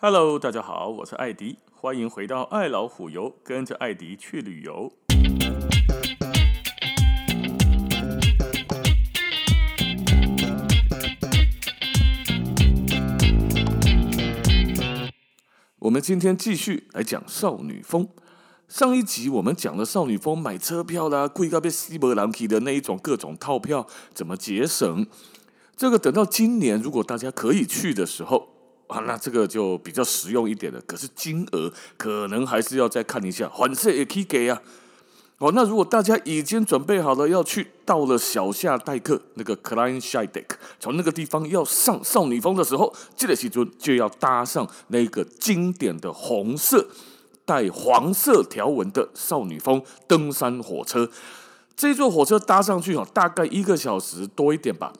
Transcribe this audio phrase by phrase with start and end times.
[0.00, 4.92] Hello，大家好，我是艾迪，欢迎回到爱老虎游，跟着艾迪去旅游。
[15.80, 18.08] 我们今天继续来讲少女峰。
[18.68, 25.08] 上一集我们讲了少女峰买车票啦，贵到被西伯兰提的那一种各种套票怎么节省。
[25.76, 28.57] 这个等到今年，如果大家可以去的时候
[28.88, 30.80] 啊，那这个就比较实用一点了。
[30.86, 34.60] 可是金额可能还是要再看一下，反正也可以给啊。
[35.38, 40.46] 哦，那如果大家已经准备好了要去，到了小夏代克那个 Kleinscheidegg，
[40.80, 46.88] 从那个地方要上少女峰的时候，这个时候就要搭上那个经典的红色
[47.44, 51.08] 带黄色条纹的少女峰登山火车。
[51.76, 54.92] 这座火车搭上去哦，大概一个小时多一点吧。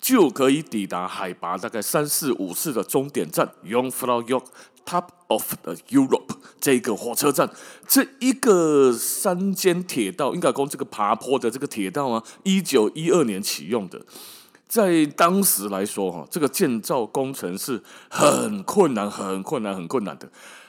[0.00, 4.44] 就可以抵达海拔大概三四五四的终点站 Jungfrau Joch
[4.86, 7.50] Top of the Europe 这个火车站，
[7.86, 14.00] 这一个山间铁道应该讲这个爬坡的这个铁道啊，一九一二年启用的，
[14.66, 20.28] 在当时来说哈，这个建造工程是很困难、很困难、很困难的。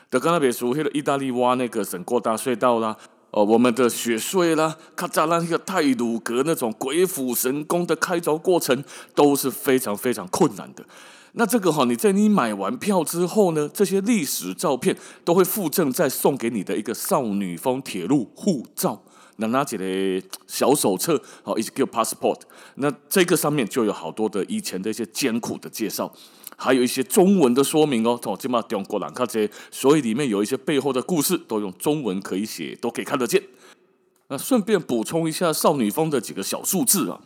[0.09, 2.97] 德刚才别说，那个意大利挖那个沈过大隧道啦。
[3.31, 10.83] 哦，我们的雪隧啦，卡扎拉那个泰鲁格那种鬼斧神工的开凿过程都是非常非常困难的。
[11.33, 18.99] 那这个哈，你在你买完票之后呢，这些历史照片都会附赠在送给你的一个少女峰铁路护照，
[19.35, 22.39] 那拿起来小手册，好，一直叫 passport。
[22.75, 26.11] 那这个上面就有好多的以前的一些艰苦的介绍。
[26.61, 33.41] 还有一些中文的说明哦，哦，这么中国人看这，所以里面有一些背后的故事都用中文可以写，都可以看得见。
[34.27, 37.21] 那顺便补充一下少女峰的几个小数字啊，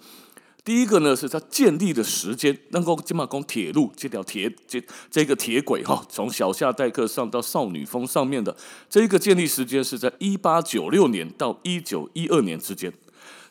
[0.64, 8.56] 第一个呢是它建立的时间，能够这么讲铁路这条铁这这个铁轨哈，从小夏代克上到少女峰上面的
[8.88, 12.94] 这个建立时间是在一八九六年到一九一二年之间，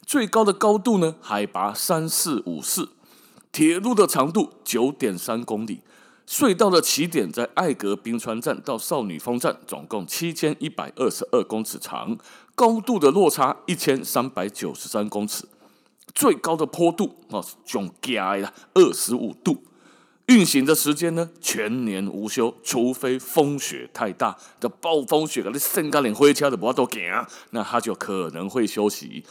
[0.07, 2.89] 最高的高度呢海拔三四五四。
[3.53, 5.83] 铁路的长度九点三公里，
[6.27, 12.17] 隧道的起点在艾格冰川站到少女峰站，总共七千一百二十二公尺长，
[12.55, 15.47] 高度的落差一千三百九十三公尺，
[16.15, 19.63] 最高的坡度哦，总加了二十五度，
[20.29, 29.23] 运行的时间呢全年无休，除非风雪太大这暴风雪，你身高连灰车都不要多行，那它就可能会休息。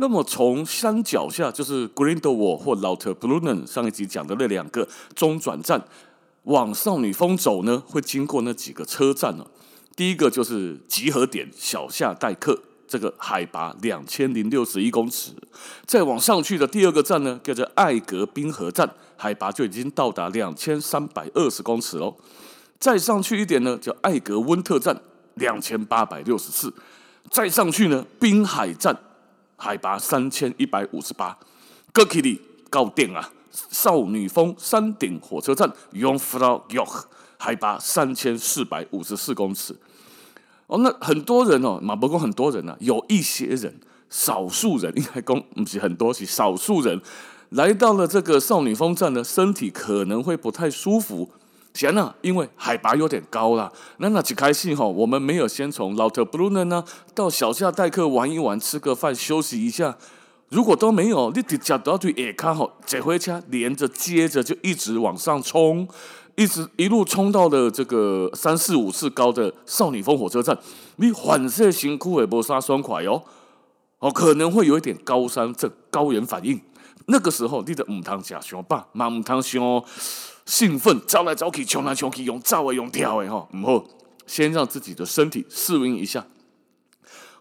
[0.00, 5.82] 那么从山脚下就是 Grindelwald 或 Lauterbrunnen 上一集讲的那两个中转站，
[6.44, 9.44] 往少女峰走呢，会经过那几个车站呢。
[9.96, 12.56] 第一个就是集合点小夏代克，
[12.86, 15.32] 这个海拔两千零六十一公尺。
[15.84, 22.14] 再往上去的第二个站呢，叫做艾格冰河站，海拔就已经到达两千三百二十公尺喽。
[22.78, 25.00] 再上去一点呢，叫艾格温特站，
[25.34, 26.72] 两千八百六十四。
[27.30, 28.96] 再上去呢，滨海站。
[29.58, 31.36] 海拔三千一百五十八，
[31.92, 33.30] 哥克里高点啊！
[33.50, 37.02] 少女峰山顶火车站，Jungfrau Joch，
[37.36, 39.74] 海拔三千四百五十四公尺。
[40.68, 47.02] 哦，那很多人哦，马伯公很多人、啊，有一些人，少数人应该公不是很多，是少数人
[47.48, 51.30] 来到了这个少女峰站呢，身体可能会不太舒服。
[51.78, 53.72] 行了，因为海拔有点高了。
[53.98, 56.82] 那那几开心哈，我们没有先从 Lauterbrunnen 呢
[57.14, 59.96] 到小夏代客玩一玩，吃个饭，休息一下。
[60.48, 65.86] 如果都没有，你直接到对下卡吼，这回车连着接着就一直往上冲，
[66.34, 70.58] 一直一路冲到了这个三四五次高的少女峰火车站。
[70.96, 73.22] 你反射辛苦也不杀爽快哦，
[74.00, 76.60] 哦，可能会有一点高山症、高原反应。
[77.06, 79.84] 那个时候你的唔通吃上饱，嘛唔通上。
[80.48, 83.84] 兴奋，招来招去，冲来冲去，用走的，用跳的，哈，唔好，
[84.26, 86.26] 先让自己的身体适应一下。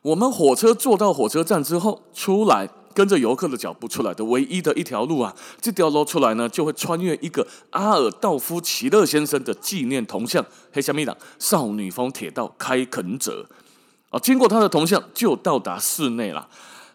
[0.01, 13.47] 我们火车坐到火车站之后，出来跟着游客的脚步出来的唯一的一条路啊，这条路出来呢，就会穿越一个阿尔道夫齐勒先生的纪念铜像，黑虾米朗少女峰铁道开垦者
[14.09, 16.49] 啊，经过他的铜像就到达室内了。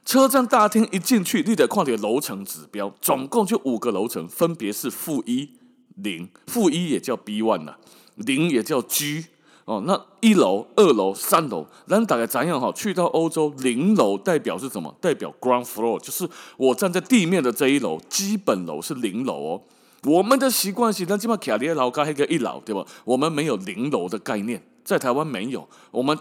[0.04, 5.48] 车站大厅一进去，你得看点楼层指标，总共就五个楼层，分别是负一。
[5.96, 7.76] 零负一也叫 B one 呐，
[8.16, 9.26] 零也叫 G
[9.64, 9.82] 哦。
[9.86, 12.72] 那一楼、二楼、三楼，咱大概怎样哈？
[12.72, 14.94] 去到欧洲，零楼代表是什么？
[15.00, 19.62] 代表 ground floor，就是我站在地面的这一楼，基本楼是零楼哦。
[20.04, 22.84] 我们的习惯是，咱起码卡列楼高一个一楼，对吧？
[23.04, 25.68] 我们没有零楼的概念，在台湾没有。
[25.92, 26.18] 我们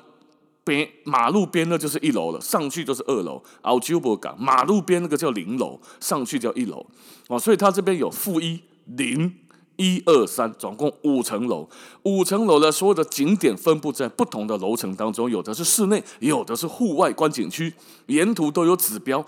[0.63, 3.41] 边马路边那就是一楼了，上去就是二楼。
[3.61, 6.85] 澳洲不港马路边那个叫零楼，上去叫一楼
[7.27, 7.39] 哦。
[7.39, 9.33] 所以它这边有负一零。
[9.81, 11.67] 一二三，总共五层楼。
[12.03, 17.73] 五层楼的所有的景点分布在不同的楼层当中，有的是室内，有的是户外观景区，
[18.05, 19.25] 沿途都有指标，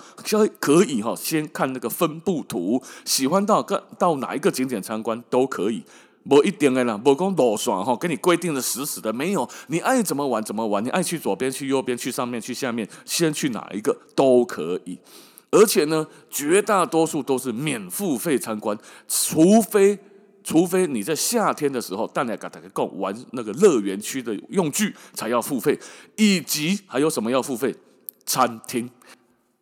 [0.60, 5.82] 可以哈先看那个分布图，喜欢到个到哪一个景点参观都可以。
[6.30, 14.98] 不一定的啦，不讲路线哈，给你规定的死死的没有，你爱怎么玩怎么玩，你爱去左边去右边去上面去下面，先去哪一个都可以。
[15.52, 18.78] 而且呢，绝大多数都是免付费参观，
[19.08, 20.00] 除非
[20.44, 25.80] 除非你在夏天的时候，大家给大家讲玩那个乐园区的用具才要付费，
[26.18, 27.76] 以及还有什么要付费？
[28.26, 28.90] 餐厅。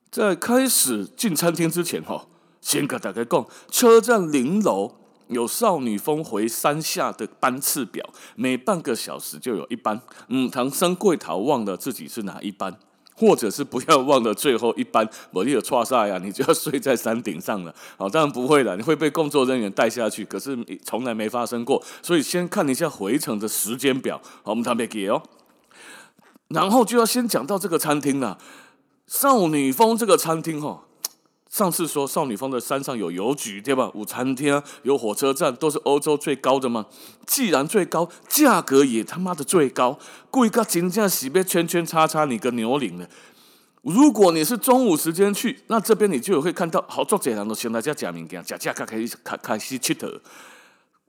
[0.09, 2.27] 在开始进餐厅之前哈，
[2.59, 4.95] 先给大家讲，车站零楼。
[5.27, 8.05] 有少女峰回山下的班次表，
[8.35, 10.01] 每半个小时就有一班。
[10.27, 12.77] 嗯，唐僧桂桃忘了自己是哪一班，
[13.21, 15.07] 或者是不要忘了最后一班。
[15.29, 16.19] 我你有错啥呀？
[16.23, 17.71] 你就要睡在山顶上了。
[17.95, 20.25] 好，当然不会了，你会被工作人员带下去。
[20.25, 24.19] 可是从来没发生过，所以先看一下回程的时间表。
[24.41, 25.21] 好，我们特别给哦。
[26.47, 28.39] 然后就要先讲到这个餐厅了，
[29.05, 30.85] 少女峰这个餐厅哦。
[31.51, 33.91] 上次说少女峰的山上有邮局，对吧？
[33.93, 36.85] 午餐厅，有火车站，都是欧洲最高的嘛。
[37.27, 39.99] 既然最高，价格也他妈的最高，
[40.29, 43.05] 贵个金价洗别圈圈叉叉，你个牛领了。
[43.81, 50.21] 如果你是中午时间去，那这边你就会看到好多这样的现在叫假名店，假价开始开开始吃的。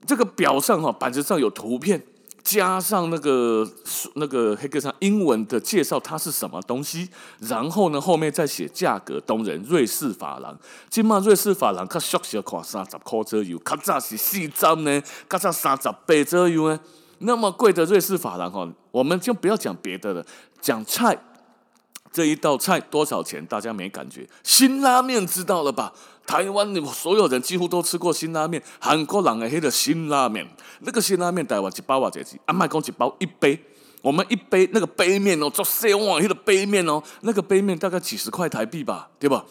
[0.05, 2.03] 这个表上哈板子上有图片。
[2.43, 3.67] 加上那个
[4.15, 7.09] 那个黑格上英文的介绍，它是什么东西？
[7.39, 10.57] 然后呢，后面再写价格，东人瑞士法郎。
[10.89, 16.79] 今嘛瑞士法郎，它缩小块三十块左右，较早是四张呢，较早三十八左右呢。
[17.19, 20.25] 那么贵的瑞士法郎哈，我们就不要讲别的了，
[20.59, 21.17] 讲菜。
[22.11, 23.43] 这一道菜多少钱？
[23.47, 24.29] 大家没感觉。
[24.43, 25.91] 辛拉面知道了吧？
[26.25, 28.61] 台湾的所有人几乎都吃过辛拉面。
[28.79, 30.47] 韩国人的黑的辛拉面，
[30.81, 33.59] 那个辛拉面台湾一包啊，这是阿麦讲一包一杯。
[34.01, 39.45] 我们一杯那个杯面哦，做三碗黑的杯面哦，那个杯面大概几十块台币吧，对吧？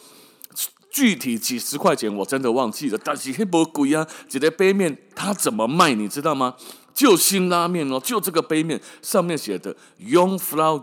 [0.91, 4.07] 具体几十块钱我真的忘记了，但是黑不贵啊。
[4.29, 5.93] 这个杯面它怎么卖？
[5.95, 6.55] 你知道吗？
[6.93, 10.79] 就辛拉面哦，就这个杯面上面写的 Jungfrau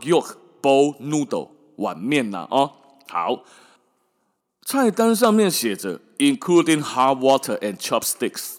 [0.60, 1.50] Bowl Noodle。
[1.76, 2.70] 碗面呐、啊，哦，
[3.08, 3.42] 好，
[4.70, 8.58] 菜单上面写着 including hot water and chopsticks，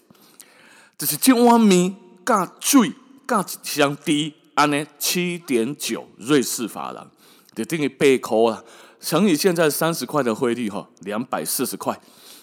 [0.98, 2.92] 这是一碗面加水
[3.26, 7.10] 加一箱滴，安呢七点九瑞士法郎，
[7.54, 8.62] 就等于八块啊，
[9.00, 11.98] 乘以现在三十块的汇率哈，两百四十块。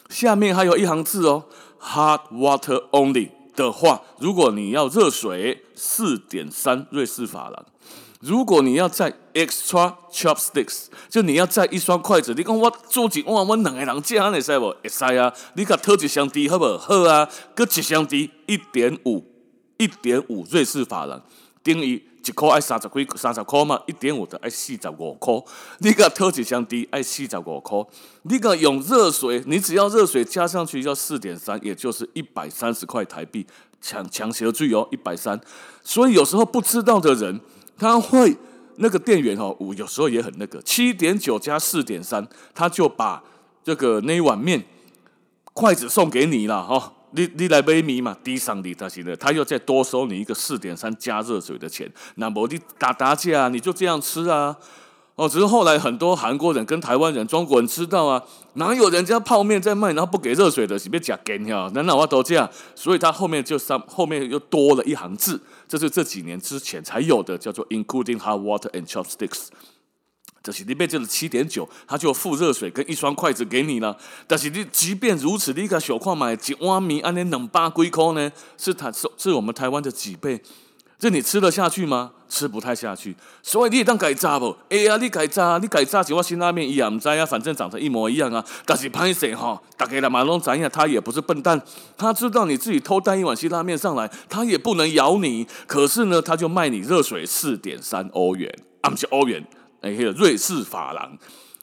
[0.09, 1.45] 下面还有一行字哦
[1.79, 7.63] ，hot water only 的话，如果你要热水，四点三瑞士法郎。
[8.19, 14.71] 如果你要在 extra chopsticks，就你要在一双筷子，你讲我做几碗，我两个人这样会使不？
[14.71, 15.33] 会使啊！
[15.53, 16.95] 你给特一箱滴好不好？
[17.03, 19.23] 啊，搁一箱滴一点五，
[19.77, 21.21] 一点五瑞士法郎，
[21.63, 25.33] 等于一块爱三十几三十块嘛，一点五的爱四十五块。
[25.77, 27.79] 你给特一箱滴爱四十五块，
[28.23, 33.47] 你个用热水，你只要热水加上去要四点三，也就是一百三十块台币，
[33.79, 35.39] 强强协最哦，一百三。
[35.81, 37.39] 所以有时候不知道的人。
[37.79, 38.35] 他会
[38.75, 43.23] 那个店员哦，有时候也很那个，七点九加四点三，他就把
[43.63, 44.63] 这个那一碗面
[45.53, 54.55] 筷子送给你了哈，你你来杯米嘛，递上你他行了，他又再多收你一个四点三加热水的钱，那么你打打架你就这样吃啊。
[55.19, 58.23] 哦，只是后来很多韩国人跟台湾人、中国人知道啊，
[58.53, 62.49] 哪有人家泡面在卖，然后不给热水的，是别假给哈，难道我都这样？
[62.73, 69.47] 所以他后面就上后面又多了一行字，这是这几年之前才有的，叫做 including hot water and chopsticks。
[70.41, 73.97] 这是你别就是七点九，他就付热水跟一双筷子给你了。
[74.25, 80.41] 但是你即便如此，你个小块买一碗面，安尼两百几块呢，是台是是我们台湾的几倍。
[80.97, 82.11] 这你吃得下去吗？
[82.29, 84.55] 吃不太下去，所以你也当改炸不？
[84.69, 88.45] 哎呀，你改炸，你改炸，就我辛拉面一样，唔知啊，反正长得一模一样啊。
[88.65, 90.69] 但是歹势哈，大概了马龙怎样？
[90.71, 91.59] 他也不是笨蛋，
[91.97, 95.47] 他知道你自己偷带一碗辛拉面上来，他也不能咬你。
[95.65, 99.43] 可是呢，他就卖你热水四点三欧元，啊不是欧元，
[99.81, 101.17] 哎，瑞士法郎，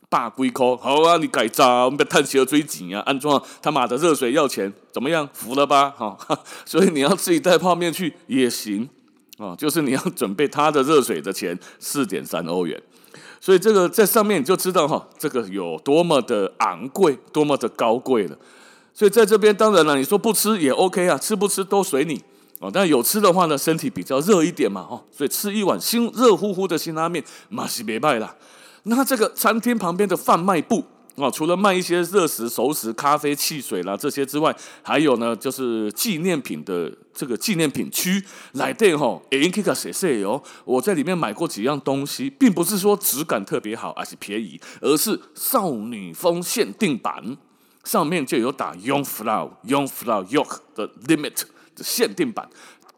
[0.09, 0.67] 百几块。
[0.77, 5.29] 好啊，你改炸，我们别叹气了，追紧啊，安装他妈的热水要钱，怎么样？
[5.33, 5.91] 服了吧？
[5.91, 6.19] 哈，
[6.65, 8.89] 所以你要自己带泡面去也行。
[9.39, 12.81] 啊，就是你要准备他的热水的钱四点三欧元，
[13.41, 18.39] 所以这个在上面你就知道哈，这个有多么的昂贵，多么的高贵了。
[18.95, 22.23] 所以在这边当然了，你说不吃也 OK 啊，吃不吃都随你
[22.61, 22.71] 哦。
[22.73, 28.35] 但有吃的话呢，身体比较热一点嘛，哦，所以吃一碗新热乎乎的辛拉面，马西别拜啦。
[28.85, 30.83] 那这个餐厅旁边的贩卖部
[31.17, 47.39] 哦，除了卖一些热食、熟食、咖啡、汽水啦这些之外，还有呢，就是纪念品的这个纪念品区来电吼，哎，可以看谁谁哦，我在里面买过几样东西，并不是说质感特别好，而是便宜，而是少女风限定版，
[47.85, 51.45] 上面就有打 Jungfrau Jungfrau Joch 的 Limit
[51.75, 52.49] 的限定版。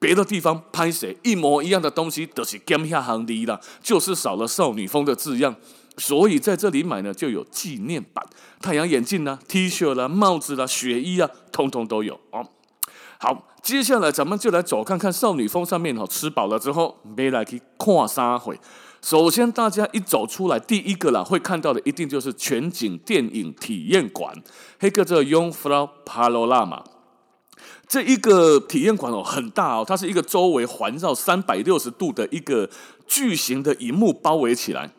[0.01, 5.55] 别的地方拍谁一模一样的东西都是减下行的了，就是少了少女风的字样，
[5.99, 8.25] 所以在这里买呢就有纪念版，
[8.63, 12.47] 太阳眼镜啦、T 恤啦、帽子啦、雪衣啊，通通都有哦。
[13.19, 18.59] 好，接下来咱们就来走看看少女风上面哦，吃饱了之后，没来去看啥会。
[19.03, 24.33] 首先，大家一走出来，第一个啦会看到的一定就是全景电影体验馆，
[24.79, 26.83] 黑个这 Jungfrau Panorama。
[27.89, 32.69] 这一个体验馆哦很大哦，它是一个周围环绕三百六十度的一个
[33.07, 34.91] 巨型的荧幕包围起来。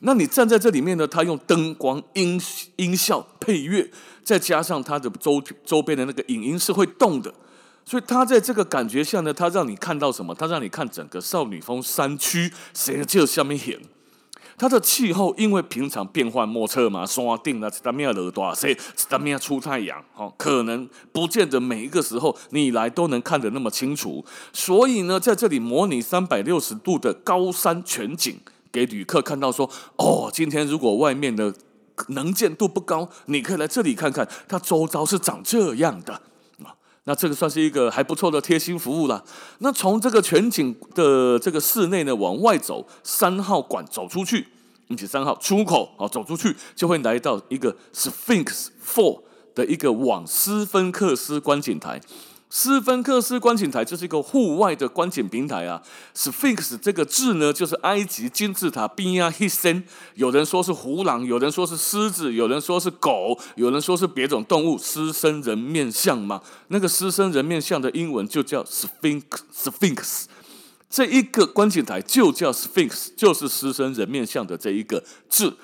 [0.00, 2.40] 那你站在这里面呢，它用灯光、音
[2.76, 3.90] 音效、配乐，
[4.24, 7.32] 再加上它的周周边的那个影音是会动的，
[7.84, 10.34] 所以它在这个感觉下呢，它让你看到什么？
[10.34, 13.78] 它让你看整个少女峰山区，谁就下面演。
[14.56, 18.76] 它的气候因为平常变幻莫测嘛，山顶啊，它没有落大雪，
[19.08, 24.22] 它没有出太阳，哦，可能不见得每一个时候你来都能看得那么清楚。
[24.52, 28.38] 所以呢，在这里模拟三百六十度的高山全景，
[28.72, 31.54] 给旅客看到说，哦，今天如果外面的
[32.08, 36.20] 能见度不高，你可以来这里看看，它周遭是长这样的。
[37.04, 39.24] 那这个算是一个还不错的贴心服务了。
[39.60, 44.46] 那从这个全景的这个室内呢，往外走，三号馆走出去，
[44.88, 49.22] 以及三号出口啊，走出去就会来到一个 Sphinx Four
[49.54, 52.00] 的一个往斯芬克斯观景台。
[52.52, 55.80] 斯芬克斯观景台就是一个户外的观景平台啊。
[56.16, 59.84] Sphinx 这个字呢，就是埃及金字塔边啊，一身。
[60.16, 66.42] 有人说是胡狼，有人说是狮子，有人说是狗，有人说是别种动物，狮身人面像嘛。
[66.68, 69.22] 那个狮身人面像的英文就叫 Sphinx。
[69.54, 70.24] Sphinx
[70.90, 75.56] 这一个观景台就叫 Sphinx，就是狮身人面像的这一个字。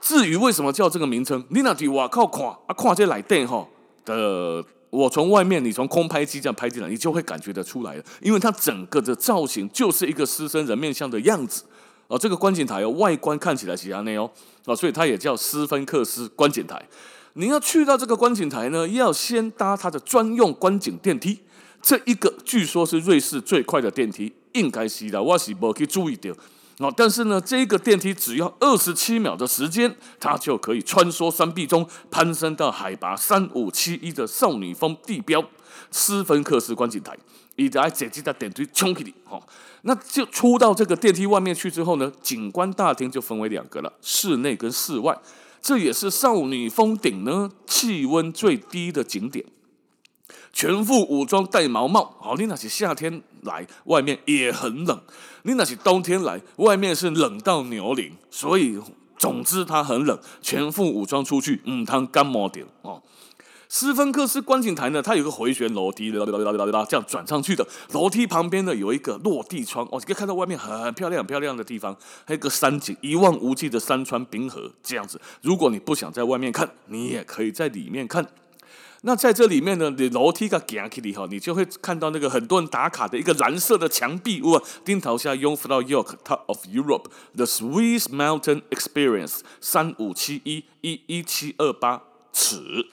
[0.00, 3.68] 至于为什么叫这个名称，你那里哇靠看啊，看这来电哈
[4.04, 4.64] 的。
[4.90, 11.64] 我从外面，你从空拍机这样拍进来，你就会感觉得出来了，因为它整个的造型就是一个狮身人面像的样子
[12.06, 12.18] 哦。
[12.18, 14.30] 这个观景台哦，外观看起来是这样哦，
[14.64, 16.82] 哦，所以它也叫斯芬克斯观景台。
[17.34, 21.38] 你要去到这个观景台呢，要先搭它的专用观景电梯，
[21.82, 26.30] 这一个据说是瑞士最快的电梯，应该是的，我是没去注意到。
[26.78, 35.44] 哦，但是呢，这个电梯只要二十七秒的时间，它就可以穿梭山壁中，攀升到海拔三五七一的少女峰地标
[35.90, 37.16] 斯芬克斯观景台。
[37.56, 39.42] 一直在这几台电梯冲起来，哈，
[39.82, 45.18] 那就出到这个电梯外面去之后呢，景观大厅就分为两个了，室内跟室外。
[45.60, 49.44] 这也是少女峰顶呢气温最低的景点。
[50.52, 54.96] 全副武装戴毛帽，好，你那是夏天来，外面也很冷；
[55.42, 58.12] 你那是冬天来，外面是冷到牛零。
[58.30, 58.78] 所以，
[59.16, 63.02] 总之它很冷，全副武装出去，嗯，它感冒点哦。
[63.70, 67.66] 斯芬克斯观景台呢，它有个回旋楼梯，这样转上去的。
[67.92, 75.20] 楼梯旁边呢有一个落地窗，哦，可以看到外面很漂亮、很漂亮的地方，还有个山景，一望无际的山川冰河，这样子。
[75.42, 78.26] 如果你不想在外面看，你也可以在里面看。
[79.02, 92.02] 那在这里面呢，你楼梯个行起来哈，你就会看到那个很多人打卡的一个蓝色的墙壁，哇，钉头下 Jungfrau Joch Top of Europe，The Swiss Mountain Experience，三五七一一一七二八
[92.32, 92.88] 尺，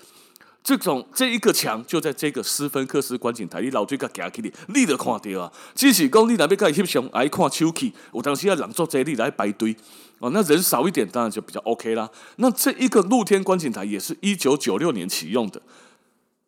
[0.64, 5.52] 这种这一个墙就在这个斯芬克斯观景台，你楼梯个行起来，你都看到啊。
[5.74, 9.76] 只是讲你那边个翕相爱看手气，有当时要人做这里来排队
[10.20, 12.08] 哦，那人少一点当然就比较 OK 啦。
[12.36, 15.60] 那这一个露天观景台也是一九九六年启用的。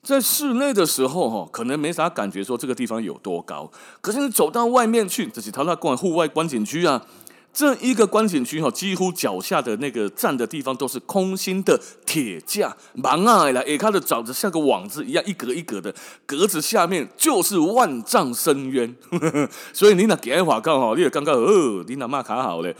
[0.03, 3.69] 在室内的时候，哈，可能没啥感觉，说这个地方有多高。
[3.99, 7.05] 可是你走到外面去，这是他那逛户外观景区啊，
[7.51, 15.93] 这一个观景区哈，几乎脚下的那个站的地方都是空心的铁架，蛮矮了，哎，它的长得像个网子一样，一格一格的，
[16.25, 18.95] 格子下面就是万丈深渊。
[19.73, 22.73] 所以你那给话讲哈，你也刚刚哦，你那马卡好嘞。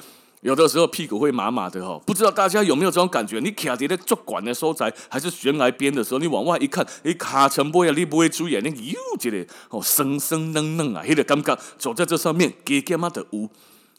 [0.47, 3.37] 有的时候屁股会麻麻的哈，不知道大家有没有这种感觉？
[3.41, 7.93] 你卡在那足管的所在，还是悬崖边的时候，你往外一看，你卡成波呀？
[7.93, 13.49] 你不会注意，你哟觉得哦，生生嫩嫩啊，黑的刚刚走在这上面，给干嘛的屋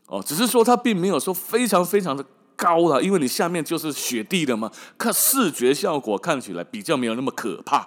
[0.07, 2.25] 哦，只是说它并没有说非常非常的
[2.57, 7.87] 高了，因为你下面就是雪地的嘛，看视觉效果看起来比较没有那么可怕。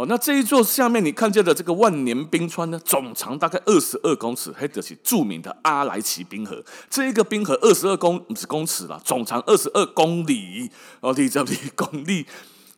[0.00, 6.64] 哦，那这一座下面你看见的这个万年冰川呢，总长大概二十二公尺，还得是著名的阿莱奇冰河。
[6.88, 12.24] 这一个冰河二十二公不是公尺啦，总长二十二公里哦，地这里公里，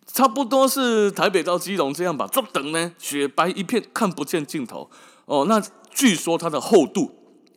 [0.05, 2.29] 差不多是台北到基隆这样吧。
[2.33, 4.91] 这等呢，雪白一片，看不见尽头。
[5.27, 5.63] 哦，那
[5.95, 7.15] 据说它的厚度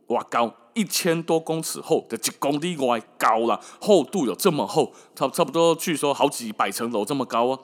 [0.10, 7.60] 哇高一千多公尺厚的几公里外高了，厚度有这么厚，差差不多据说好几百层楼这么高啊。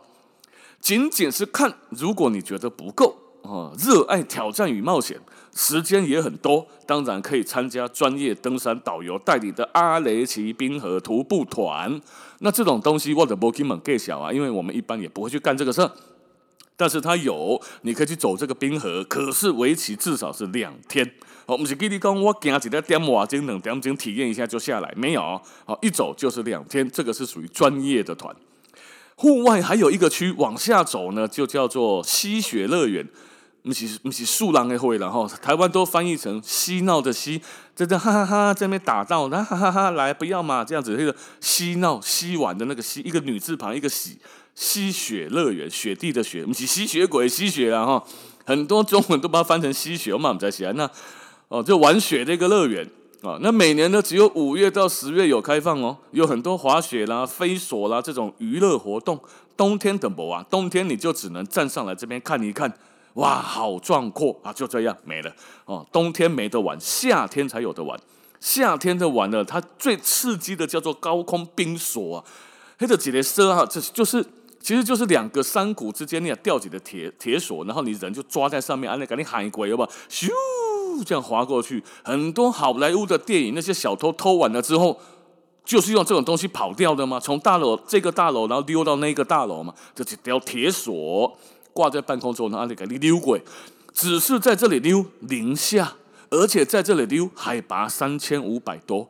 [0.81, 5.19] 仅仅是看，如果你觉得不够啊，热爱挑战与冒险，
[5.55, 12.01] 时间也很多，当然可以参加专业登山导游带领的阿雷奇冰河徒步团。
[12.39, 15.91] 那这种东西我的不给你们介绍啊，因为我们一般也不会去干这个事儿。
[16.75, 21.07] 但是它有，你可以去走这个冰河，可是为期至少是两天。
[21.45, 25.39] 好，不是跟你讲，我行几个点瓦金等点钟体验一下就下来，没有。
[25.65, 28.35] 好，一走就是两天，这个是属于专业的团。
[29.21, 33.07] 户外还有一个区往下走呢，就叫做吸雪乐园。
[33.63, 37.39] 不是不是树狼的会，然后台湾都翻译成嬉闹的嬉，
[37.75, 44.17] 真的哈哈哈，在那边打闹，那哈哈哈，来不要嘛，这样子那个嬉闹嬉玩的那个嬉，一个女字旁一个喜，
[44.55, 48.03] 吸雪乐园，雪地的雪，不是吸血鬼吸血啊哈，
[48.45, 50.89] 很多中文都把它翻成吸血，我们在写那
[51.49, 52.89] 哦，就玩雪的一个乐园。
[53.21, 59.19] 啊，那每年呢，只有五月到十月有开放哦，有很多滑雪啦、飞索啦这种娱乐活动。
[59.55, 62.73] 冬天等不啊，冬天你就只能站上来这边看一看，
[63.13, 64.51] 哇，好壮阔啊！
[64.51, 65.31] 就这样没了
[65.65, 65.85] 哦。
[65.91, 67.99] 冬天没得玩，夏天才有得玩。
[68.39, 72.25] 夏天的玩呢，它最刺激的叫做高空冰索啊，
[72.79, 74.25] 黑的几列车哈，这就是
[74.59, 79.87] 其实就是两个山谷之间你要吊起的铁铁索，然后你人就抓在上面，啊，那赶紧喊一鬼，有吧？
[80.09, 80.31] 咻！
[81.03, 84.99] 这样滑过去，很多好莱坞的电影，那些小偷偷完了之后，
[85.63, 87.19] 就是用这种东西跑掉的吗？
[87.19, 91.37] 从大楼这个大楼，然后溜到那个大楼嘛，这几条铁索
[91.73, 93.39] 挂在半空中，然后你给你溜过，
[93.93, 95.95] 只是在这里溜零下，
[96.29, 99.07] 而且在这里溜海拔三千五百多，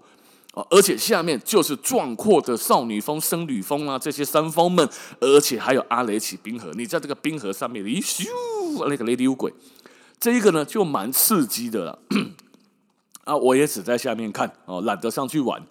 [0.70, 4.88] 而且下面就是壮阔的少女峰、僧侣峰啊，这些山峰们，
[5.20, 8.26] 而且还有阿雷奇冰河，你在这个冰河上面，一咻，
[8.88, 9.52] 那个雷溜鬼。
[10.22, 12.00] 这一个呢就蛮刺激的了，
[13.25, 15.62] 啊，我也只在下面看哦，懒得上去玩。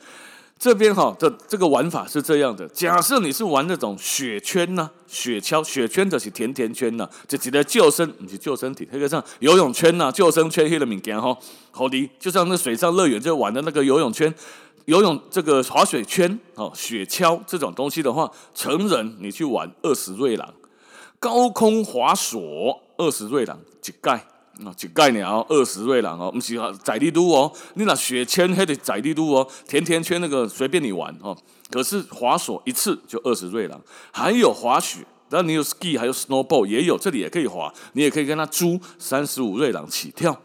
[0.58, 11.38] 这边哈的这个玩法是这样的：假设你是玩那种雪圈呐、雪橇、雪圈的是甜甜圈呐、啊，就记得救生，你去救生艇，那个像游泳圈呐、救生圈，黑的敏感哈，
[11.70, 14.34] 好的，就像那水上乐园就玩的那个游泳圈、
[14.86, 20.52] 游泳这个滑雪圈哦，雪橇这种东西的话，成人你去玩二十瑞郎，
[21.20, 24.26] 高空滑索二十瑞郎一盖。
[24.64, 31.36] 啊，几概念哦，二十瑞郎哦，不是载力度哦，你那雪圈还得仔力度哦，甜甜圈那个随便你玩哦，
[31.70, 33.80] 可是滑索一次就二十瑞郎，
[34.12, 40.40] 还有滑雪，然后你有 ski，还有 snowball，也有，这里也可以滑，你也可以跟他租三十五瑞郎起跳。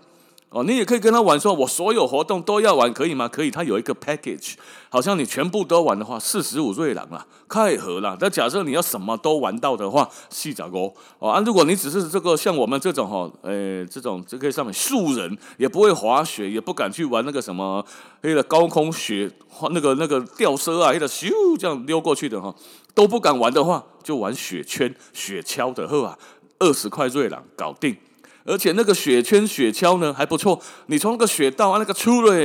[0.56, 3.28] 哦，你也可以跟他玩，说我所有活动都要玩，可以吗？
[3.28, 4.54] 可以，他有一个 package，
[4.88, 8.15] 好像你全部都玩的话，四十五瑞郎啦，太合了。
[8.18, 17.86] 但假设你要什么都玩到的话，四十五哦啊，如果你只是这个像我们这种哈，诶，这种这个上面素人也不会滑雪，也不敢去玩那个什么
[18.22, 19.30] 那个高空雪，
[19.72, 22.56] 那个那个吊车啊，那个咻这样溜过去的哈，
[22.94, 26.18] 都不敢玩的话，就玩雪圈、雪橇的，呵啊，
[26.60, 27.98] 二十块瑞郎搞定。
[28.46, 32.36] 而且那个雪圈雪橇呢还不错，你从那个雪道啊那个出来，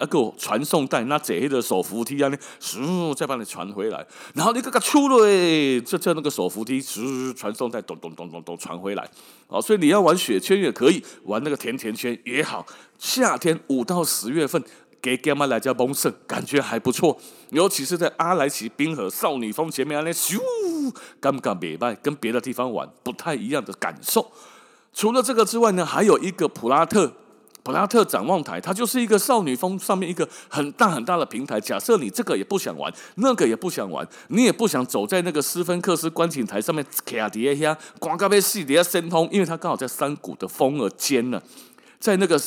[0.00, 9.08] 那个传送带那这的手扶梯啊，你嗖再把你传回来，然后你这个出来，就叫那个手扶梯嗖传送带咚咚咚咚咚传回来，
[9.46, 12.66] 好，所以你要玩雪圈也可以，玩那个甜甜圈也好，
[12.98, 14.60] 夏天五到十月份
[15.00, 17.16] 给干嘛来家蒙胜，感觉还不错，
[17.50, 20.36] 尤其是在阿莱奇冰河少女峰前面那嗖，
[21.20, 24.32] 尴尬别拜，跟别的地方玩不太一样的感受。
[24.94, 27.12] 除了这个之外呢，还有一个普拉特
[27.64, 31.58] 普拉特展望台，它就是一个少女峰上面一个很大很大的平台。
[31.58, 41.42] 假设你这个也不想玩，那个也不想玩，你也不想走在那个斯芬克斯观景台上面卡底下，光咖啡细底下深通，因为它刚好在山谷的峰耳间呢，
[41.98, 42.38] 在那个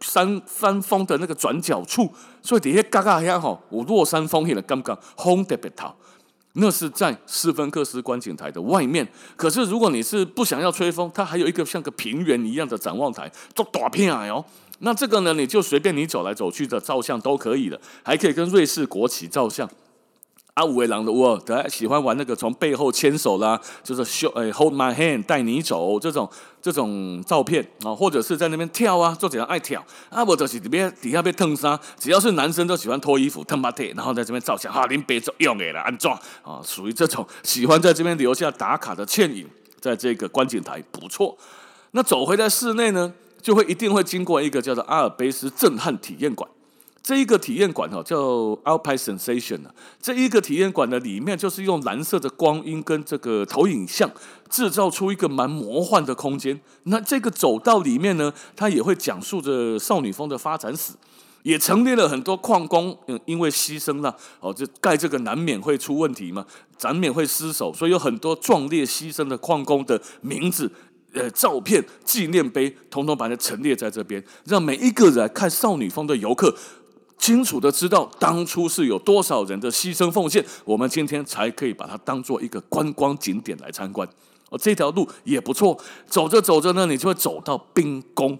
[0.00, 5.92] 山山峰的那个转角处，所以底下嘎嘎一下吼，我落山风的感觉，风特别透。
[6.58, 14.44] 那是在斯芬克斯观景台的外面，可是如果你是不想要吹风，它还有一个像个平原一样的展望台，做大片哦。
[14.80, 19.68] 那这个呢，你就随便你走来走去的照相都可以的，还可以跟瑞士国旗照相。
[20.56, 26.26] 啊，五位郎的我，大家喜欢玩那个从背后牵手啦，就是秀诶，hold my hand 带你走这种
[26.62, 39.46] 这种照片啊，或者是在那边跳啊，做怎样爱跳啊，我就是里边底下被烫伤，只要是男生都喜欢脱衣服烫把腿，然后在这边照相，哈，林别走用的了安装啊，属于这种喜欢在这边留下打卡的倩影。
[39.78, 41.36] 在这个观景台不错。
[41.92, 46.50] 那走回在室内呢，就会一定会经过一个叫做阿尔卑斯震撼体验馆。
[47.06, 48.16] 这一个体验馆哈叫
[48.64, 49.70] Alpine Sensation 呢，
[50.02, 54.10] 这一个体验馆呢里面就是用蓝色的光阴跟这个投影像
[54.50, 56.60] 制造出一个蛮魔幻的空间。
[56.82, 60.94] 那这个走道里面呢，它也会讲述着少女峰的发展史，
[61.44, 66.44] 也陈列了很多矿工嗯因为牺牲了哦，就盖这个难免会出问题嘛，
[66.82, 70.72] 难免会失手，所以有很多壮烈牺牲的矿工的名字。
[71.12, 76.54] 呃，照片、纪念碑，统统把它陈列在这边，让每一个人看少女峰的游客
[77.18, 84.08] 清楚的知道当初是有多少人的牺牲奉献，我们今天才可以把它当做一个观光景点来参观。
[84.50, 85.76] 哦，这条路也不错，
[86.06, 88.38] 走着走着呢，你就会走到冰宫。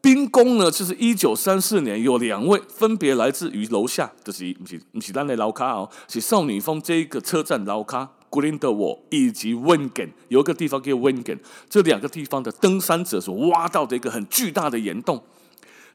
[0.00, 8.08] 冰宫呢，就是一九三四年有两位分别来自于楼下，就是不是不是咱的楼卡哦，是少女峰这一个车站楼卡。
[8.30, 15.18] 古林德沃以及 w i n g e n 有一个地方叫 w i n g e n，这两个地方的登山者所挖到的一个很巨大的岩洞，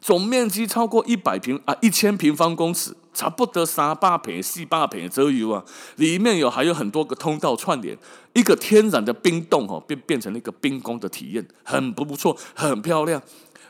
[0.03, 5.63] 总面积超过一百平啊一千平方公尺，差不多三八平四八平左右啊。
[5.95, 7.97] 里面有还有很多个通道串联，
[8.33, 13.21] 一个天然的冰洞哦，变变成了一个冰宫的体验，很不错，很漂亮。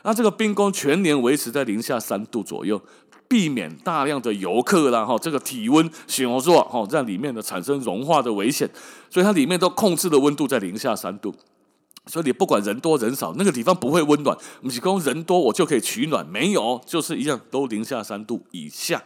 [0.02, 2.82] 那这个冰宫全年维持在零下三度左右。
[3.26, 8.68] 避免大量的游客啦，哈，这个体温显著哈，在里面的产生融化的危险，
[9.08, 11.34] 所以它里面都控制的温度在零下三度，
[12.06, 14.36] 所以你不管人多人少，那个地方不会温暖。
[14.62, 19.02] 不是说人多我就可以取暖，没有，就是一样都零下三度以下。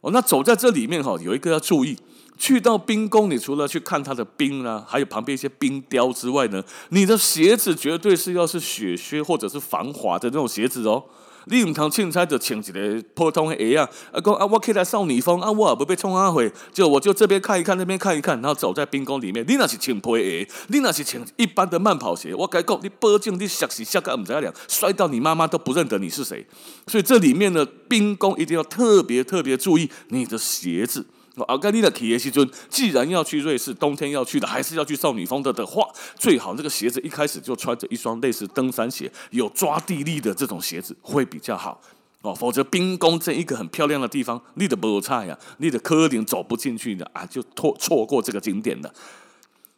[0.00, 1.98] 哦，那走在这里面哈，有一个要注意，
[2.38, 11.04] 去到冰宫，你除了去看它的冰啦，还有旁边一些冰雕之外呢，你的鞋子绝对是要是雪靴或者是防滑的那种鞋子哦。
[11.50, 13.88] 你唔通凊彩就穿一个普通的鞋啊！
[14.12, 19.44] 啊，讲啊，我起来少女风啊，我也不被冲啊回，就我就这边看一看，那边看一看，然后走在冰宫里面。
[19.46, 22.34] 你那是穿皮鞋，你那是穿一般的慢跑鞋。
[22.34, 26.46] 我该讲，你保证你摔死摔个唔知样，摔到你妈妈都不认得你是谁。
[26.86, 31.04] 所以这里面的冰宫一定要特别特别注意你的鞋子。
[31.44, 41.80] 阿甘尼的体验西尊，既然要去瑞士，冬天要去的，还是要去少女峰的的话，最好那个鞋子一开始就穿着一双类似登山鞋，有抓地力的这种鞋子会比较好
[42.22, 42.34] 哦。
[42.34, 48.92] 否则冰宫这一个很漂亮的地方，你的不差呀，你的科林走不进去的啊，就错错过这个景点了。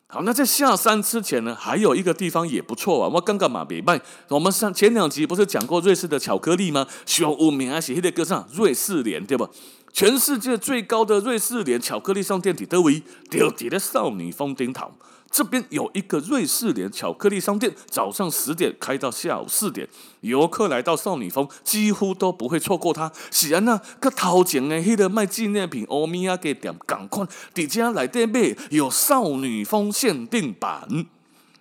[0.09, 3.09] 好，那在下山之前呢，还有一个地方也不错啊。
[3.09, 3.99] 我刚刚嘛别卖，
[4.29, 6.87] 我们上前两集不是讲过瑞士的巧克力吗？
[7.07, 9.49] 上有名啊是那个歌上瑞士莲，对吧？
[9.93, 14.91] 全世界最高的瑞士莲巧克力商店，德维丢底的少女峰顶头，
[15.31, 19.87] 这边有一个瑞士莲巧克力商店，早上十点开到下午四点，
[20.23, 23.13] 游客来到少女峰几乎都不会错过它。
[23.31, 31.07] 是安那，个头前的迄个卖纪念品欧米亚给店，赶快底家来店买有少女峰限定版，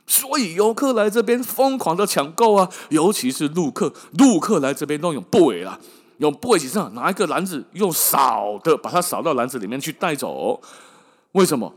[0.08, 5.78] 所以游客来这边疯狂的抢购啊，尤其是陆客，陆客来这边都有背啦。
[6.22, 10.62] 用布子上拿一个篮子，用扫的把它扫到篮子里面去带走。
[11.32, 11.74] 为什么？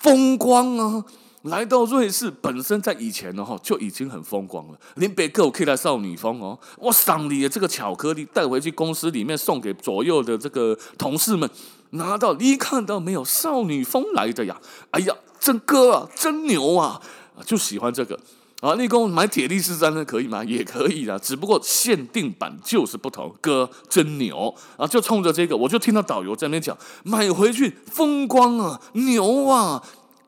[0.00, 1.04] 风光啊！
[1.42, 4.78] 来到瑞士本身在以前呢哈就已经很风光了。
[4.96, 11.50] 林北克我可以来少女峰哦，我赏你的这个巧克力带回去公司里面送给左右的这个同事们，
[11.90, 13.24] 拿到你看到没有？
[13.24, 14.60] 少女峰来的呀！
[14.92, 17.00] 哎呀，真哥啊，真牛啊！
[17.44, 18.18] 就喜欢这个。
[18.60, 20.42] 啊，立功买铁力士山呢可以吗？
[20.42, 23.32] 也可以啦，只不过限定版就是不同。
[23.40, 24.84] 哥真牛啊！
[24.84, 29.80] 就冲着这个，我就听到导游在那边讲，买回去风光啊，牛啊！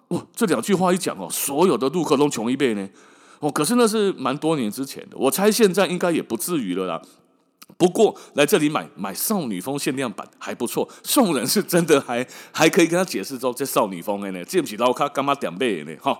[0.08, 2.88] 哇，这两句话一讲哦，所有的陆客都穷一倍呢。
[3.40, 7.02] 哦，可是那是蛮多年之前的，我猜现在应该也不至于了啦。
[7.76, 15.96] 不过来这里买买少女风限量版还不错，送人是真的还还可以跟他解释说这少女风的呢，这不起老卡干嘛点背呢？
[16.00, 16.16] 哈。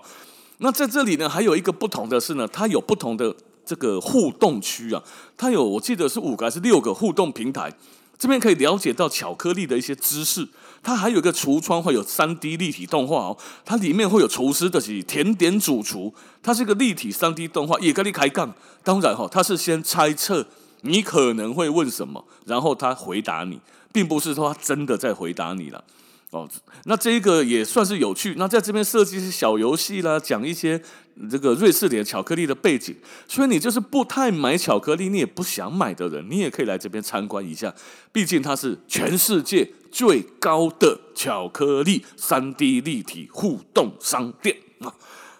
[0.63, 5.01] 那在这里呢，还有一个不同的是呢，它有不同的这个互动区啊，
[5.35, 7.73] 它有我记得是五个还是六个互动平台，
[8.19, 10.47] 这边可以了解到巧克力的一些知识。
[10.83, 18.53] 它还有一个橱窗，会有三 D 立体动画哦，它里面会有厨师的甜点主厨，它是一个立体三 D 动画，也跟你开杠。
[18.83, 20.45] 当然哈，它是先猜测
[20.81, 23.59] 你可能会问什么，然后他回答你，
[23.91, 25.83] 并不是说他真的在回答你了。
[26.31, 26.49] 哦，
[26.85, 28.35] 那这一个也算是有趣。
[28.37, 30.81] 那在这边设计一些小游戏啦，讲一些
[31.29, 32.95] 这个瑞士莲巧克力的背景。
[33.27, 37.73] 所以你就是不太买巧克力，你也不想买的人，你也可以来这边参观一下。
[38.13, 44.93] 毕竟它是全世界最高的巧克力三 D 立体互动商店啊。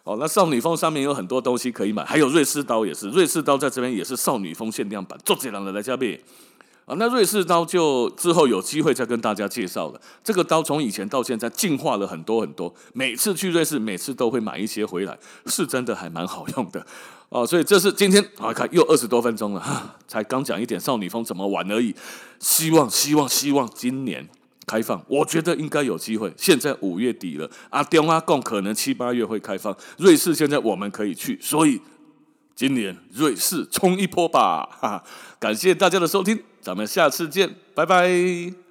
[0.04, 3.08] 哦，那少女峰上面有很多东西可以买，还有瑞士刀也是。
[3.12, 6.20] 瑞士刀在这边也是少女峰限量版，做这样的来这边。
[6.86, 10.02] 啊，那瑞士刀就之后有机会再跟大家介绍了。
[10.24, 16.86] 这个刀从以前到现在进化了很多很多，每次去瑞士，每次都会买一些回来，是真的还蛮好用的
[17.30, 17.46] 哦。
[17.46, 21.96] 所以这是今天啊，看又二十多分钟了哈，才刚讲一点少女风怎么玩而已。
[22.39, 24.28] 希望希望希望今年
[24.65, 26.34] 开放，我觉得应该有机会。
[26.36, 29.74] 现在五月底了，阿中阿共可能七八月会开放。
[29.98, 31.80] 瑞士现在我们可以去，所以
[32.56, 34.67] 今年瑞士冲一波吧！
[34.82, 35.04] 哈，
[35.39, 36.44] 感谢大家的收听。
[36.62, 38.71] 咱们下次见，拜拜。